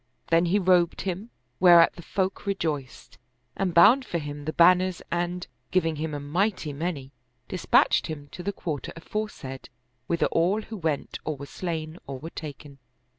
Then 0.31 0.45
he 0.47 0.57
robed 0.57 1.01
him, 1.01 1.29
whereat 1.59 1.93
the 1.93 2.01
folk 2.01 2.47
re 2.47 2.55
joiced, 2.55 3.19
and 3.55 3.71
bound 3.71 4.03
for 4.03 4.17
him 4.17 4.45
the 4.45 4.51
banners 4.53 5.03
and, 5.11 5.45
giving 5.69 5.97
him 5.97 6.15
a 6.15 6.19
mighty 6.19 6.73
many, 6.73 7.11
dispatched 7.47 8.07
him 8.07 8.27
to 8.31 8.41
the 8.41 8.51
quarter 8.51 8.91
aforesaid, 8.95 9.69
whither 10.07 10.25
all 10.31 10.63
who 10.63 10.77
went 10.77 11.19
or 11.23 11.37
were 11.37 11.45
slain 11.45 11.99
or 12.07 12.17
were 12.17 12.31
taken. 12.31 12.79